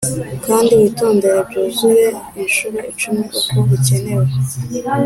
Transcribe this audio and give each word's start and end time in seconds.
kandi 0.45 0.71
witondere 0.79 1.39
byuzuye 1.49 2.05
inshuro 2.41 2.79
icumi 2.91 3.23
uko 3.41 3.55
bikenewe; 3.69 4.27